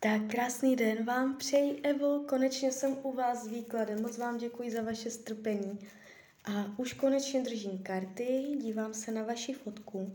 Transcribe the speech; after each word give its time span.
Tak 0.00 0.22
krásný 0.30 0.76
den 0.76 1.04
vám 1.04 1.36
přeji, 1.36 1.80
Evo. 1.82 2.20
Konečně 2.28 2.72
jsem 2.72 2.96
u 3.02 3.12
vás 3.12 3.44
s 3.44 3.46
výkladem. 3.46 4.02
Moc 4.02 4.18
vám 4.18 4.38
děkuji 4.38 4.70
za 4.70 4.82
vaše 4.82 5.10
strpení. 5.10 5.78
A 6.44 6.64
už 6.76 6.92
konečně 6.92 7.42
držím 7.42 7.78
karty, 7.78 8.56
dívám 8.62 8.94
se 8.94 9.12
na 9.12 9.22
vaši 9.22 9.52
fotku 9.52 10.14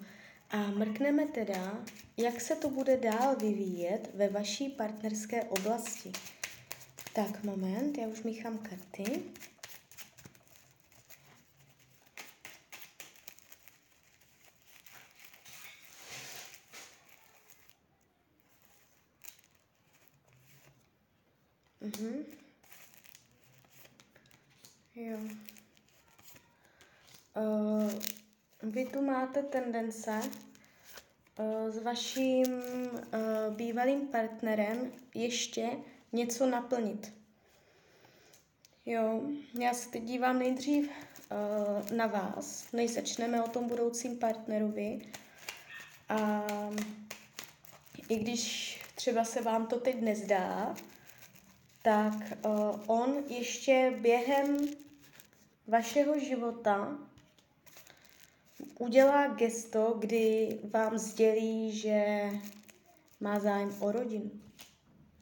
a 0.50 0.58
mrkneme 0.58 1.28
teda, 1.28 1.86
jak 2.18 2.42
se 2.42 2.56
to 2.56 2.70
bude 2.70 2.98
dál 2.98 3.36
vyvíjet 3.36 4.10
ve 4.14 4.30
vaší 4.30 4.70
partnerské 4.70 5.43
oblasti. 5.43 6.11
Tak, 7.13 7.43
moment, 7.43 7.97
já 7.97 8.07
už 8.07 8.23
míchám 8.23 8.57
karty. 8.57 9.21
Mhm. 21.83 22.25
Jo. 24.96 25.18
Uh, 27.36 27.91
vy 28.64 28.86
tu 28.86 29.01
máte 29.01 29.43
tendence 29.43 30.21
uh, 31.39 31.69
s 31.69 31.83
vaším 31.83 32.45
uh, 32.45 33.55
bývalým 33.55 34.08
partnerem 34.08 34.91
ještě 35.16 35.69
něco 36.11 36.50
naplnit. 36.50 37.14
Jo, 38.86 39.22
já 39.59 39.73
se 39.73 39.89
teď 39.89 40.03
dívám 40.03 40.39
nejdřív 40.39 40.89
uh, 40.89 41.97
na 41.97 42.08
vás, 42.08 42.72
než 42.72 42.91
začneme 42.94 43.44
o 43.44 43.47
tom 43.47 43.67
budoucím 43.67 44.19
partnerovi. 44.19 45.11
A 46.09 46.47
i 48.09 48.16
když 48.16 48.80
třeba 48.95 49.25
se 49.25 49.41
vám 49.41 49.67
to 49.67 49.80
teď 49.80 50.02
nezdá, 50.02 50.75
tak 51.83 52.14
uh, 52.45 52.80
on 52.88 53.23
ještě 53.28 53.94
během 54.02 54.58
vašeho 55.67 56.19
života 56.19 56.97
udělá 58.80 59.27
gesto, 59.27 59.95
kdy 59.99 60.59
vám 60.69 60.97
sdělí, 60.97 61.71
že 61.71 62.30
má 63.19 63.39
zájem 63.39 63.75
o 63.80 63.91
rodinu. 63.91 64.31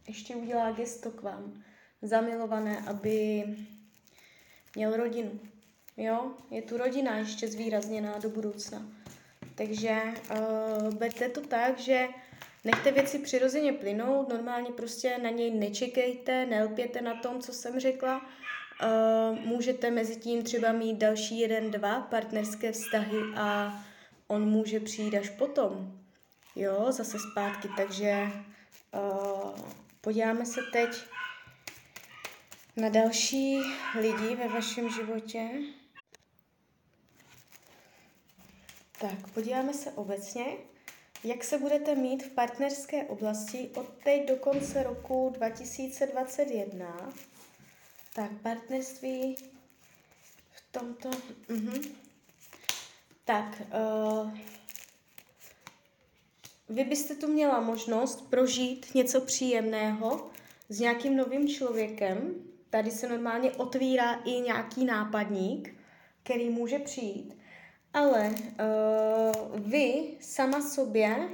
Ještě 0.08 0.36
udělá 0.36 0.72
gesto 0.72 1.12
k 1.12 1.22
vám, 1.22 1.64
zamilované, 2.02 2.80
aby 2.80 3.44
měl 4.76 4.98
rodinu. 4.98 5.40
Jo, 5.98 6.32
je 6.52 6.62
tu 6.62 6.78
rodina 6.78 7.18
ještě 7.18 7.48
zvýrazněná 7.48 8.18
do 8.18 8.30
budoucna. 8.30 8.86
Takže 9.56 10.02
uh, 10.32 10.94
berte 10.94 11.30
to 11.30 11.42
tak, 11.42 11.80
že 11.80 12.08
Nechte 12.64 12.92
věci 12.92 13.20
přirozeně 13.20 13.74
plynout, 13.74 14.30
normálně 14.30 14.72
prostě 14.72 15.18
na 15.18 15.30
něj 15.30 15.52
nečekejte, 15.52 16.46
nelpěte 16.46 17.02
na 17.02 17.16
tom, 17.16 17.42
co 17.42 17.54
jsem 17.54 17.80
řekla. 17.80 18.22
Uh, 18.84 19.40
můžete 19.40 19.92
mezi 19.92 20.16
tím 20.16 20.44
třeba 20.44 20.72
mít 20.72 20.98
další 20.98 21.40
jeden, 21.40 21.72
dva 21.72 22.02
partnerské 22.02 22.72
vztahy 22.72 23.18
a 23.36 23.80
on 24.28 24.46
může 24.46 24.80
přijít 24.80 25.16
až 25.16 25.30
potom. 25.30 26.02
Jo, 26.56 26.88
zase 26.90 27.18
zpátky, 27.20 27.70
takže 27.78 28.28
uh, 28.94 29.52
podíváme 30.02 30.46
se 30.46 30.62
teď 30.74 30.90
na 32.78 32.90
další 32.90 33.62
lidi 34.00 34.36
ve 34.36 34.48
vašem 34.48 34.90
životě. 34.90 35.50
Tak, 39.00 39.32
podíváme 39.34 39.74
se 39.74 39.92
obecně. 39.92 40.46
Jak 41.24 41.44
se 41.44 41.58
budete 41.58 41.96
mít 41.96 42.24
v 42.24 42.30
partnerské 42.30 43.04
oblasti 43.04 43.70
od 43.76 43.90
teď 44.04 44.28
do 44.28 44.36
konce 44.36 44.84
roku 44.84 45.32
2021? 45.34 47.14
Tak, 48.14 48.32
partnerství 48.42 49.36
v 50.52 50.72
tomto... 50.72 51.10
Uh-huh. 51.10 51.92
Tak, 53.26 53.62
uh, 54.22 54.32
vy 56.70 56.84
byste 56.84 57.16
tu 57.16 57.28
měla 57.28 57.60
možnost 57.60 58.30
prožít 58.30 58.96
něco 58.96 59.22
příjemného 59.22 60.30
s 60.70 60.80
nějakým 60.80 61.18
novým 61.18 61.48
člověkem. 61.48 62.36
Tady 62.70 62.92
se 62.92 63.10
normálně 63.10 63.52
otvírá 63.52 64.14
i 64.14 64.32
nějaký 64.32 64.86
nápadník, 64.86 65.76
který 66.24 66.50
může 66.50 66.80
přijít 66.80 67.41
ale 67.94 68.30
uh, 68.30 69.60
vy 69.60 70.04
sama 70.20 70.62
sobě 70.62 71.30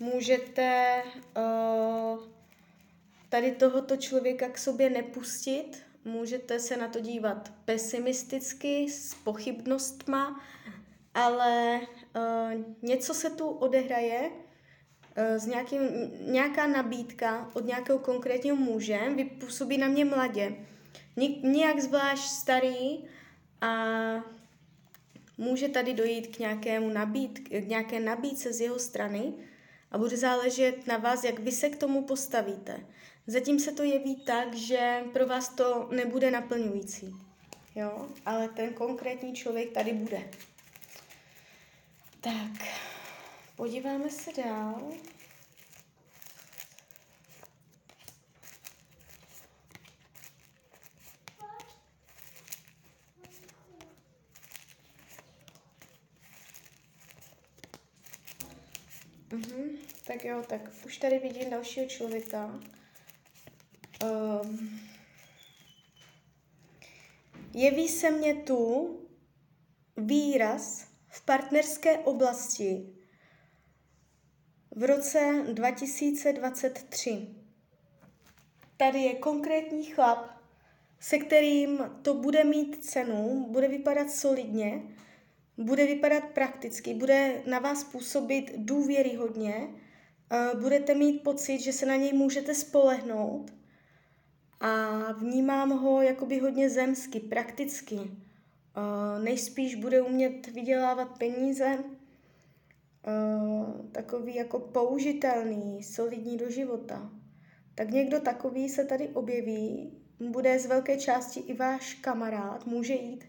můžete 0.00 1.02
uh, 1.36 2.24
tady 3.28 3.52
tohoto 3.52 3.96
člověka 3.96 4.48
k 4.48 4.58
sobě 4.58 4.90
nepustit, 4.90 5.82
můžete 6.04 6.60
se 6.60 6.76
na 6.76 6.88
to 6.88 7.00
dívat 7.00 7.52
pesimisticky, 7.64 8.88
s 8.90 9.14
pochybnostma, 9.14 10.40
ale 11.14 11.80
uh, 12.16 12.62
něco 12.82 13.14
se 13.14 13.30
tu 13.30 13.48
odehraje, 13.48 14.30
uh, 14.30 15.38
z 15.38 15.46
nějaký, 15.46 15.76
nějaká 16.20 16.66
nabídka 16.66 17.50
od 17.52 17.64
nějakého 17.64 17.98
konkrétního 17.98 18.56
muže, 18.56 18.98
vypůsobí 19.16 19.78
na 19.78 19.88
mě 19.88 20.04
mladě. 20.04 20.56
Nijak 21.42 21.80
zvlášť 21.80 22.22
starý 22.22 23.04
a 23.60 23.74
může 25.40 25.68
tady 25.68 25.94
dojít 25.94 26.36
k, 26.36 26.38
nějakému 26.38 26.90
nabít, 26.90 27.38
k 27.38 27.68
nějaké 27.68 28.00
nabídce 28.00 28.52
z 28.52 28.60
jeho 28.60 28.78
strany 28.78 29.32
a 29.90 29.98
bude 29.98 30.16
záležet 30.16 30.86
na 30.86 30.96
vás, 30.96 31.24
jak 31.24 31.38
vy 31.38 31.52
se 31.52 31.68
k 31.68 31.76
tomu 31.76 32.02
postavíte. 32.02 32.86
Zatím 33.26 33.58
se 33.58 33.72
to 33.72 33.82
jeví 33.82 34.16
tak, 34.16 34.54
že 34.54 35.00
pro 35.12 35.26
vás 35.26 35.48
to 35.48 35.88
nebude 35.90 36.30
naplňující. 36.30 37.14
Jo? 37.74 38.08
Ale 38.26 38.48
ten 38.48 38.74
konkrétní 38.74 39.34
člověk 39.34 39.72
tady 39.72 39.92
bude. 39.92 40.30
Tak, 42.20 42.66
podíváme 43.56 44.10
se 44.10 44.30
dál. 44.42 44.92
Mhm, 59.32 59.78
tak 60.06 60.24
jo, 60.24 60.42
tak 60.48 60.60
už 60.86 60.98
tady 60.98 61.18
vidím 61.18 61.50
dalšího 61.50 61.86
člověka. 61.86 62.60
Um, 64.04 64.80
jeví 67.54 67.88
se 67.88 68.10
mně 68.10 68.34
tu 68.34 68.90
výraz 69.96 70.86
v 71.08 71.24
partnerské 71.24 71.98
oblasti 71.98 72.86
v 74.70 74.84
roce 74.84 75.44
2023. 75.52 77.26
Tady 78.76 78.98
je 78.98 79.14
konkrétní 79.14 79.84
chlap, 79.84 80.30
se 81.00 81.18
kterým 81.18 81.78
to 82.02 82.14
bude 82.14 82.44
mít 82.44 82.84
cenu, 82.84 83.46
bude 83.50 83.68
vypadat 83.68 84.10
solidně, 84.10 84.82
bude 85.60 85.86
vypadat 85.86 86.24
prakticky, 86.24 86.94
bude 86.94 87.42
na 87.46 87.58
vás 87.58 87.84
působit 87.84 88.52
důvěryhodně, 88.56 89.68
budete 90.60 90.94
mít 90.94 91.22
pocit, 91.22 91.58
že 91.58 91.72
se 91.72 91.86
na 91.86 91.96
něj 91.96 92.12
můžete 92.12 92.54
spolehnout 92.54 93.52
a 94.60 94.98
vnímám 95.12 95.70
ho 95.70 96.02
jakoby 96.02 96.38
hodně 96.38 96.70
zemsky, 96.70 97.20
prakticky. 97.20 97.98
Nejspíš 99.22 99.74
bude 99.74 100.02
umět 100.02 100.46
vydělávat 100.46 101.18
peníze, 101.18 101.78
takový 103.92 104.34
jako 104.34 104.58
použitelný, 104.58 105.82
solidní 105.82 106.36
do 106.36 106.50
života. 106.50 107.10
Tak 107.74 107.90
někdo 107.90 108.20
takový 108.20 108.68
se 108.68 108.84
tady 108.84 109.08
objeví, 109.08 109.96
bude 110.30 110.58
z 110.58 110.66
velké 110.66 110.96
části 110.96 111.40
i 111.40 111.54
váš 111.54 111.94
kamarád, 111.94 112.66
může 112.66 112.94
jít 112.94 113.24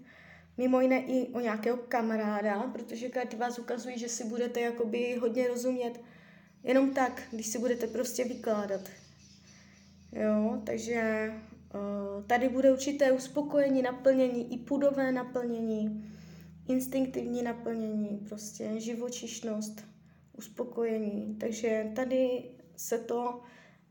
mimo 0.58 0.82
jiné 0.82 1.04
i 1.06 1.28
o 1.28 1.40
nějakého 1.40 1.78
kamaráda, 1.78 2.64
protože 2.74 3.10
karty 3.10 3.36
vás 3.36 3.60
ukazují, 3.60 4.00
že 4.00 4.10
si 4.10 4.24
budete 4.24 4.62
jakoby 4.62 5.18
hodně 5.22 5.48
rozumět 5.48 6.00
jenom 6.64 6.94
tak, 6.94 7.22
když 7.32 7.48
si 7.48 7.60
budete 7.60 7.88
prostě 7.88 8.24
vykládat. 8.24 8.82
Jo, 10.12 10.62
takže 10.66 11.32
uh, 11.74 12.24
tady 12.24 12.50
bude 12.50 12.72
určité 12.72 13.12
uspokojení, 13.12 13.82
naplnění, 13.82 14.54
i 14.54 14.58
pudové 14.58 15.12
naplnění, 15.12 16.12
instinktivní 16.68 17.44
naplnění, 17.44 18.26
prostě 18.30 18.72
živočišnost, 18.78 19.86
uspokojení. 20.38 21.38
Takže 21.40 21.92
tady 21.96 22.44
se 22.76 22.98
to 22.98 23.42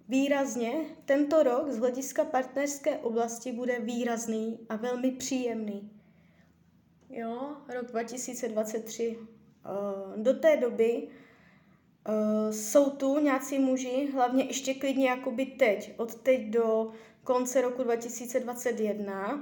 výrazně, 0.08 0.72
tento 1.04 1.42
rok 1.42 1.70
z 1.70 1.78
hlediska 1.78 2.24
partnerské 2.24 2.98
oblasti 2.98 3.52
bude 3.52 3.80
výrazný 3.80 4.58
a 4.68 4.76
velmi 4.76 5.10
příjemný. 5.10 5.90
Jo, 7.10 7.56
rok 7.68 7.86
2023. 7.86 9.18
Uh, 9.18 10.22
do 10.22 10.34
té 10.34 10.56
doby 10.56 11.08
Uh, 12.08 12.52
jsou 12.52 12.90
tu 12.90 13.18
nějací 13.18 13.58
muži, 13.58 14.10
hlavně 14.12 14.44
ještě 14.44 14.74
klidně 14.74 15.08
jakoby 15.08 15.46
teď, 15.46 15.94
od 15.96 16.14
teď 16.14 16.46
do 16.46 16.92
konce 17.24 17.60
roku 17.60 17.82
2021. 17.82 19.34
Uh, 19.34 19.40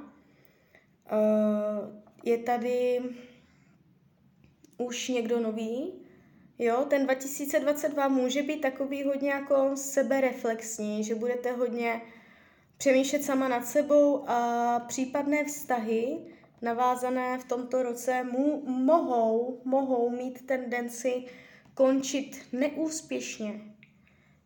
je 2.25 2.39
tady 2.39 3.01
už 4.79 5.09
někdo 5.09 5.41
nový, 5.41 5.93
Jo, 6.59 6.87
ten 6.89 7.05
2022 7.05 8.09
může 8.09 8.43
být 8.43 8.61
takový 8.61 9.05
hodně 9.05 9.31
jako 9.31 9.71
sebereflexní, 9.75 11.05
že 11.05 11.15
budete 11.15 11.53
hodně 11.53 12.01
přemýšlet 12.77 13.25
sama 13.25 13.49
nad 13.49 13.67
sebou 13.67 14.29
a 14.29 14.81
případné 14.89 15.45
vztahy 15.45 16.19
navázané 16.63 17.39
v 17.39 17.45
tomto 17.45 17.83
roce 17.83 18.25
mu, 18.25 18.63
mohou, 18.67 19.61
mohou 19.65 20.11
mít 20.11 20.47
tendenci 20.47 21.25
končit 21.75 22.47
neúspěšně. 22.53 23.61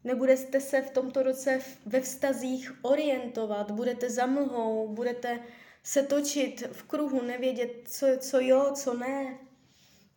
Nebudete 0.04 0.60
se 0.60 0.82
v 0.82 0.90
tomto 0.90 1.22
roce 1.22 1.60
ve 1.86 2.00
vztazích 2.00 2.72
orientovat, 2.82 3.70
budete 3.70 4.10
za 4.10 4.26
mlhou, 4.26 4.88
budete 4.88 5.40
se 5.82 6.02
točit 6.02 6.68
v 6.72 6.82
kruhu, 6.82 7.22
nevědět, 7.22 7.72
co, 7.86 8.06
co 8.18 8.40
jo, 8.40 8.72
co 8.74 8.94
ne. 8.94 9.38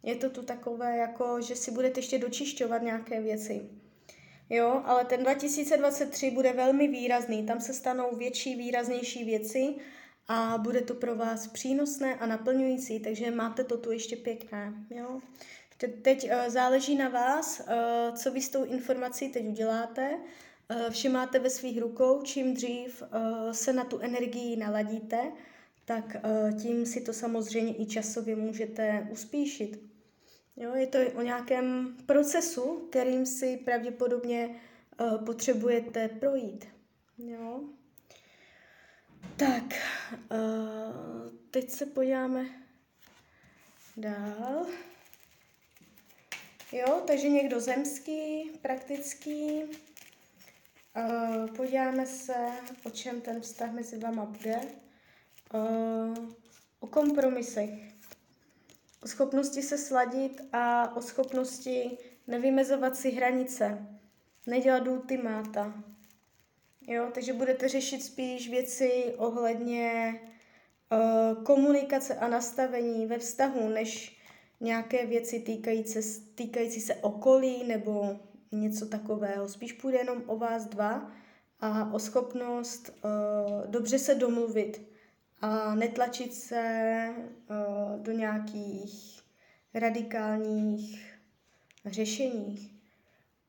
Je 0.03 0.15
to 0.15 0.29
tu 0.29 0.41
takové, 0.41 0.97
jako, 0.97 1.41
že 1.41 1.55
si 1.55 1.71
budete 1.71 1.99
ještě 1.99 2.19
dočišťovat 2.19 2.81
nějaké 2.81 3.21
věci. 3.21 3.69
Jo, 4.49 4.81
ale 4.85 5.05
ten 5.05 5.23
2023 5.23 6.31
bude 6.31 6.53
velmi 6.53 6.87
výrazný, 6.87 7.45
tam 7.45 7.61
se 7.61 7.73
stanou 7.73 8.15
větší, 8.15 8.55
výraznější 8.55 9.23
věci 9.23 9.75
a 10.27 10.57
bude 10.57 10.81
to 10.81 10.93
pro 10.93 11.15
vás 11.15 11.47
přínosné 11.47 12.15
a 12.15 12.25
naplňující, 12.25 12.99
takže 12.99 13.31
máte 13.31 13.63
to 13.63 13.77
tu 13.77 13.91
ještě 13.91 14.15
pěkné. 14.15 14.73
Jo. 14.89 15.19
Teď 16.01 16.31
uh, 16.31 16.49
záleží 16.49 16.95
na 16.95 17.09
vás, 17.09 17.59
uh, 17.59 18.15
co 18.15 18.31
vy 18.31 18.41
s 18.41 18.49
tou 18.49 18.63
informací 18.63 19.29
teď 19.29 19.45
uděláte. 19.45 20.17
Uh, 20.71 20.89
vše 20.89 21.09
máte 21.09 21.39
ve 21.39 21.49
svých 21.49 21.81
rukou, 21.81 22.21
čím 22.21 22.53
dřív 22.53 23.03
se 23.51 23.73
na 23.73 23.83
tu 23.83 23.99
energii 23.99 24.55
naladíte, 24.55 25.31
tak 25.85 26.15
tím 26.61 26.85
si 26.85 27.01
to 27.01 27.13
samozřejmě 27.13 27.73
i 27.77 27.85
časově 27.85 28.35
můžete 28.35 29.07
uspíšit. 29.11 29.79
Jo, 30.57 30.75
je 30.75 30.87
to 30.87 30.97
o 31.15 31.21
nějakém 31.21 31.97
procesu, 32.05 32.87
kterým 32.89 33.25
si 33.25 33.57
pravděpodobně 33.57 34.55
potřebujete 35.25 36.07
projít. 36.07 36.65
Jo. 37.17 37.59
Tak, 39.37 39.63
uh, 40.31 41.33
teď 41.51 41.69
se 41.69 41.85
podíváme 41.85 42.45
dál. 43.97 44.65
Jo, 46.71 47.03
takže 47.07 47.29
někdo 47.29 47.59
zemský, 47.59 48.51
praktický. 48.61 49.63
Uh, 49.63 51.55
podíváme 51.55 52.05
se, 52.05 52.35
o 52.83 52.89
čem 52.89 53.21
ten 53.21 53.41
vztah 53.41 53.71
mezi 53.71 53.97
váma 53.97 54.25
bude. 54.25 54.61
Uh, 55.53 56.29
o 56.79 56.87
kompromisech. 56.87 57.69
O 59.03 59.07
schopnosti 59.07 59.61
se 59.61 59.77
sladit 59.77 60.41
a 60.53 60.95
o 60.95 61.01
schopnosti 61.01 61.97
nevymezovat 62.27 62.97
si 62.97 63.11
hranice. 63.11 63.87
Nedělat 64.45 64.87
ultimáta. 64.87 65.83
Jo, 66.87 67.09
takže 67.13 67.33
budete 67.33 67.67
řešit 67.67 68.03
spíš 68.03 68.49
věci 68.49 69.13
ohledně 69.17 70.13
uh, 70.91 71.43
komunikace 71.43 72.15
a 72.15 72.27
nastavení 72.27 73.05
ve 73.05 73.17
vztahu, 73.17 73.69
než 73.69 74.17
nějaké 74.59 75.05
věci 75.05 75.39
týkající, 75.39 75.99
týkající 76.35 76.81
se 76.81 76.95
okolí 76.95 77.63
nebo 77.63 78.19
něco 78.51 78.85
takového. 78.85 79.49
Spíš 79.49 79.73
půjde 79.73 79.97
jenom 79.97 80.23
o 80.27 80.37
vás 80.37 80.65
dva 80.65 81.11
a 81.59 81.93
o 81.93 81.99
schopnost 81.99 82.89
uh, 82.89 83.71
dobře 83.71 83.99
se 83.99 84.15
domluvit 84.15 84.81
a 85.41 85.75
netlačit 85.75 86.33
se 86.33 87.09
uh, 87.49 88.01
do 88.01 88.11
nějakých 88.11 89.21
radikálních 89.73 91.13
řešení. 91.85 92.74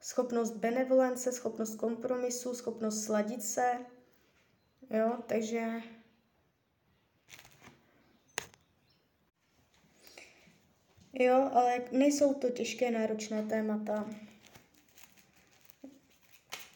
Schopnost 0.01 0.57
benevolence, 0.57 1.33
schopnost 1.33 1.77
kompromisu, 1.77 2.55
schopnost 2.55 3.05
sladit 3.05 3.43
se. 3.43 3.87
Jo, 4.91 5.23
takže 5.27 5.83
Jo, 11.19 11.51
ale 11.53 11.85
nejsou 11.93 12.35
to 12.35 12.51
těžké, 12.51 12.91
náročné 12.91 13.43
témata. 13.43 14.11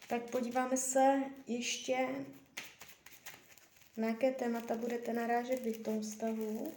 Tak 0.08 0.30
podíváme 0.30 0.76
se 0.76 1.22
ještě, 1.46 2.08
na 3.96 4.08
jaké 4.08 4.32
témata 4.32 4.76
budete 4.76 5.12
narážet 5.12 5.62
vy 5.62 5.72
v 5.72 5.82
tom 5.82 6.00
vztahu. 6.00 6.72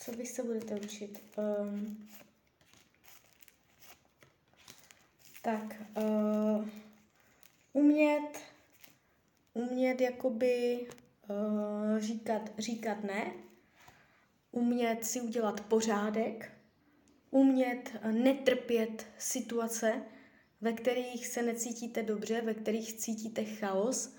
Co 0.00 0.12
vy 0.12 0.26
se 0.26 0.42
budete 0.42 0.74
učit? 0.74 1.22
Um, 1.36 2.08
tak, 5.42 5.82
uh, 5.96 6.68
umět, 7.72 8.38
umět 9.54 10.00
jakoby 10.00 10.86
uh, 11.28 11.98
říkat, 11.98 12.50
říkat 12.58 13.04
ne, 13.04 13.32
umět 14.52 15.04
si 15.04 15.20
udělat 15.20 15.60
pořádek, 15.60 16.52
umět 17.30 17.92
netrpět 18.10 19.06
situace, 19.18 20.02
ve 20.60 20.72
kterých 20.72 21.26
se 21.26 21.42
necítíte 21.42 22.02
dobře, 22.02 22.40
ve 22.40 22.54
kterých 22.54 22.92
cítíte 22.92 23.44
chaos, 23.44 24.16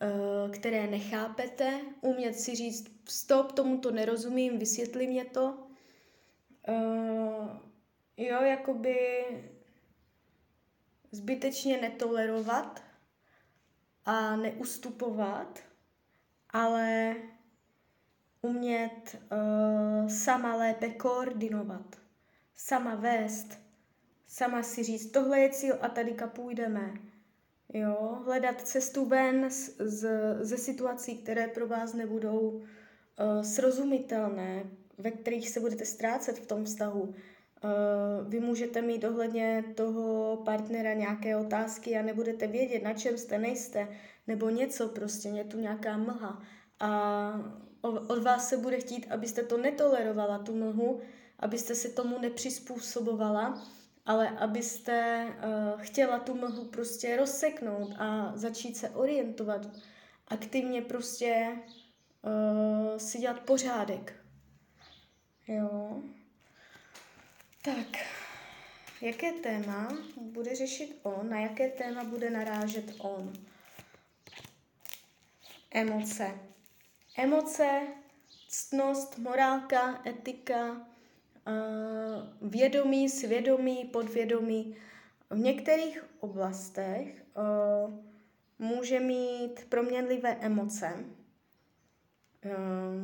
eh, 0.00 0.50
které 0.50 0.86
nechápete, 0.86 1.80
umět 2.00 2.40
si 2.40 2.54
říct 2.54 2.90
stop, 3.08 3.52
tomu 3.52 3.78
to 3.78 3.90
nerozumím, 3.90 4.58
vysvětli 4.58 5.06
mě 5.06 5.24
to. 5.24 5.58
Eh, 6.68 7.58
jo, 8.16 8.42
jakoby 8.42 8.96
zbytečně 11.10 11.80
netolerovat 11.80 12.82
a 14.04 14.36
neustupovat, 14.36 15.58
ale 16.50 17.16
umět 18.42 19.16
uh, 19.32 20.08
sama 20.08 20.56
lépe 20.56 20.88
koordinovat, 20.88 21.96
sama 22.54 22.94
vést, 22.94 23.58
sama 24.26 24.62
si 24.62 24.82
říct, 24.82 25.10
tohle 25.10 25.40
je 25.40 25.50
cíl 25.50 25.78
a 25.80 25.88
tady 25.88 26.16
půjdeme. 26.26 26.94
Jo, 27.74 28.22
hledat 28.24 28.60
cestu 28.60 29.04
ven 29.04 29.50
z, 29.50 29.76
z, 29.78 30.08
ze 30.40 30.56
situací, 30.56 31.16
které 31.16 31.48
pro 31.48 31.68
vás 31.68 31.92
nebudou 31.94 32.40
uh, 32.40 32.62
srozumitelné, 33.42 34.64
ve 34.98 35.10
kterých 35.10 35.50
se 35.50 35.60
budete 35.60 35.84
ztrácet 35.84 36.38
v 36.38 36.46
tom 36.46 36.64
vztahu. 36.64 37.14
Uh, 37.64 38.28
vy 38.28 38.40
můžete 38.40 38.82
mít 38.82 39.04
ohledně 39.04 39.64
toho 39.76 40.36
partnera 40.44 40.92
nějaké 40.92 41.36
otázky 41.36 41.98
a 41.98 42.02
nebudete 42.02 42.46
vědět, 42.46 42.82
na 42.82 42.92
čem 42.92 43.18
jste, 43.18 43.38
nejste, 43.38 43.88
nebo 44.26 44.50
něco 44.50 44.88
prostě, 44.88 45.28
je 45.28 45.44
tu 45.44 45.58
nějaká 45.60 45.96
mlha. 45.96 46.42
A 46.80 47.32
od 47.82 48.22
vás 48.22 48.48
se 48.48 48.56
bude 48.56 48.80
chtít, 48.80 49.06
abyste 49.10 49.42
to 49.42 49.58
netolerovala, 49.58 50.38
tu 50.38 50.56
mlhu, 50.56 51.00
abyste 51.38 51.74
se 51.74 51.88
tomu 51.88 52.18
nepřizpůsobovala, 52.18 53.64
ale 54.06 54.28
abyste 54.28 55.26
uh, 55.26 55.80
chtěla 55.80 56.18
tu 56.18 56.34
mlhu 56.34 56.64
prostě 56.64 57.16
rozseknout 57.16 57.92
a 57.98 58.32
začít 58.34 58.76
se 58.76 58.90
orientovat, 58.90 59.68
aktivně 60.28 60.82
prostě 60.82 61.48
uh, 62.22 62.96
si 62.98 63.18
dělat 63.18 63.40
pořádek. 63.40 64.14
Jo. 65.48 66.02
Tak, 67.68 67.96
jaké 69.00 69.32
téma 69.32 69.98
bude 70.16 70.54
řešit 70.54 70.98
on, 71.02 71.28
na 71.28 71.40
jaké 71.40 71.70
téma 71.70 72.04
bude 72.04 72.30
narážet 72.30 72.94
on? 72.98 73.32
Emoce 75.70 76.38
emoce, 77.18 77.80
ctnost, 78.48 79.18
morálka, 79.18 80.02
etika, 80.06 80.86
vědomí, 82.42 83.08
svědomí, 83.08 83.84
podvědomí. 83.84 84.76
V 85.30 85.38
některých 85.38 86.04
oblastech 86.20 87.24
může 88.58 89.00
mít 89.00 89.64
proměnlivé 89.68 90.36
emoce, 90.40 91.04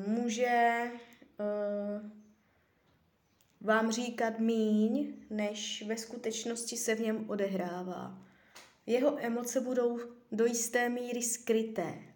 může 0.07 0.83
vám 3.65 3.93
říkat 3.93 4.39
míň, 4.39 5.15
než 5.31 5.85
ve 5.87 5.97
skutečnosti 5.97 6.77
se 6.77 6.95
v 6.95 7.01
něm 7.01 7.31
odehrává. 7.31 8.19
Jeho 8.87 9.25
emoce 9.25 9.61
budou 9.61 10.01
do 10.33 10.47
jisté 10.47 10.89
míry 10.89 11.23
skryté, 11.23 12.15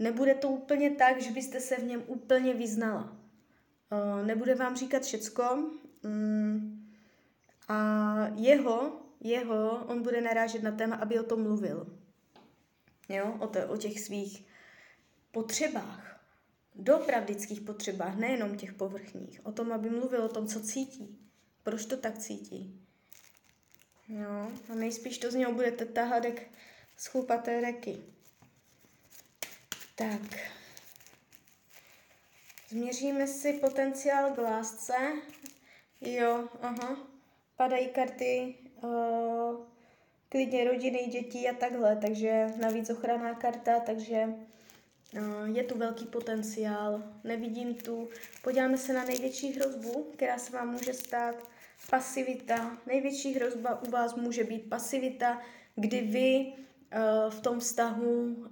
Nebude 0.00 0.34
to 0.34 0.48
úplně 0.48 0.90
tak, 0.90 1.22
že 1.22 1.30
byste 1.30 1.60
se 1.60 1.76
v 1.76 1.84
něm 1.84 2.02
úplně 2.06 2.54
vyznala. 2.54 3.16
Nebude 4.24 4.54
vám 4.54 4.76
říkat 4.76 5.02
všecko, 5.02 5.70
mm, 6.02 6.90
A 7.68 8.28
jeho, 8.34 9.00
jeho, 9.20 9.84
on 9.86 10.02
bude 10.02 10.20
narážet 10.20 10.62
na 10.62 10.70
téma, 10.70 10.96
aby 10.96 11.18
o 11.18 11.22
tom 11.22 11.42
mluvil. 11.42 11.86
Jo, 13.08 13.36
o, 13.40 13.46
to, 13.46 13.58
o 13.68 13.76
těch 13.76 14.00
svých 14.00 14.46
potřebách, 15.32 16.19
dopravdických 16.80 17.60
potřebách, 17.60 18.16
nejenom 18.16 18.56
těch 18.56 18.72
povrchních. 18.72 19.46
O 19.46 19.52
tom, 19.52 19.72
aby 19.72 19.90
mluvil 19.90 20.24
o 20.24 20.28
tom, 20.28 20.46
co 20.46 20.60
cítí, 20.60 21.18
proč 21.62 21.86
to 21.86 21.96
tak 21.96 22.18
cítí. 22.18 22.80
Jo, 24.08 24.50
a 24.72 24.74
nejspíš 24.74 25.18
to 25.18 25.30
z 25.30 25.34
něho 25.34 25.52
budete 25.52 25.84
tahat 25.84 26.24
jak 26.24 26.42
z 26.96 27.06
chlupaté 27.06 27.60
reky. 27.60 27.98
Tak. 29.94 30.50
Změříme 32.68 33.26
si 33.26 33.52
potenciál 33.52 34.30
k 34.30 34.38
lásce. 34.38 34.94
Jo, 36.00 36.48
aha. 36.62 36.96
Padají 37.56 37.88
karty 37.88 38.54
uh, 38.82 39.66
klidně 40.28 40.64
rodiny, 40.64 40.98
dětí 40.98 41.48
a 41.48 41.54
takhle, 41.54 41.96
takže 41.96 42.46
navíc 42.56 42.90
ochranná 42.90 43.34
karta, 43.34 43.80
takže 43.80 44.26
je 45.44 45.62
tu 45.64 45.78
velký 45.78 46.06
potenciál. 46.06 47.02
Nevidím 47.24 47.74
tu. 47.74 48.08
Podíváme 48.42 48.78
se 48.78 48.92
na 48.92 49.04
největší 49.04 49.52
hrozbu, 49.52 50.06
která 50.12 50.38
se 50.38 50.52
vám 50.52 50.72
může 50.72 50.92
stát. 50.92 51.50
Pasivita. 51.90 52.78
Největší 52.86 53.34
hrozba 53.34 53.82
u 53.82 53.90
vás 53.90 54.14
může 54.14 54.44
být 54.44 54.68
pasivita, 54.68 55.42
kdy 55.74 56.00
vy 56.00 56.52
uh, 56.52 57.30
v 57.30 57.40
tom 57.40 57.60
vztahu 57.60 58.22
uh, 58.22 58.46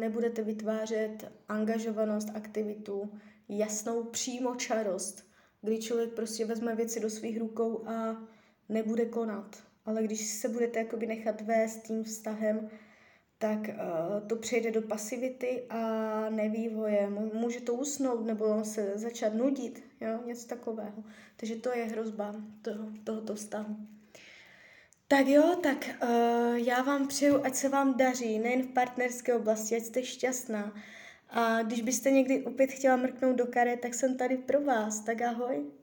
nebudete 0.00 0.42
vytvářet 0.42 1.32
angažovanost, 1.48 2.28
aktivitu, 2.34 3.12
jasnou 3.48 4.04
přímočarost, 4.04 5.26
kdy 5.62 5.78
člověk 5.78 6.12
prostě 6.12 6.44
vezme 6.44 6.74
věci 6.74 7.00
do 7.00 7.10
svých 7.10 7.38
rukou 7.38 7.88
a 7.88 8.22
nebude 8.68 9.04
konat. 9.04 9.62
Ale 9.86 10.02
když 10.02 10.26
se 10.26 10.48
budete 10.48 10.78
jakoby 10.78 11.06
nechat 11.06 11.40
vést 11.40 11.82
tím 11.82 12.04
vztahem, 12.04 12.70
tak 13.40 13.58
uh, 13.58 14.28
to 14.28 14.36
přejde 14.36 14.70
do 14.70 14.82
pasivity 14.82 15.62
a 15.70 15.80
nevývoje. 16.30 17.10
Může 17.32 17.60
to 17.60 17.74
usnout 17.74 18.26
nebo 18.26 18.64
se 18.64 18.92
začat 18.94 19.34
nudit, 19.34 19.82
jo? 20.00 20.20
něco 20.26 20.48
takového. 20.48 21.04
Takže 21.36 21.56
to 21.56 21.76
je 21.76 21.84
hrozba 21.84 22.34
toho, 22.62 22.84
tohoto 23.04 23.34
vztahu. 23.34 23.76
Tak 25.08 25.26
jo, 25.26 25.56
tak 25.62 25.90
uh, 26.02 26.54
já 26.54 26.82
vám 26.82 27.08
přeju, 27.08 27.44
ať 27.44 27.54
se 27.54 27.68
vám 27.68 27.96
daří, 27.96 28.38
nejen 28.38 28.62
v 28.62 28.72
partnerské 28.72 29.34
oblasti, 29.34 29.76
ať 29.76 29.82
jste 29.82 30.02
šťastná. 30.02 30.74
A 31.30 31.62
když 31.62 31.80
byste 31.80 32.10
někdy 32.10 32.44
opět 32.44 32.70
chtěla 32.70 32.96
mrknout 32.96 33.36
do 33.36 33.46
karet, 33.46 33.80
tak 33.80 33.94
jsem 33.94 34.16
tady 34.16 34.36
pro 34.36 34.60
vás. 34.60 35.00
Tak 35.00 35.22
ahoj. 35.22 35.79